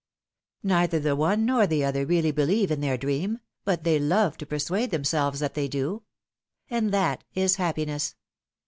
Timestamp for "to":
4.39-4.47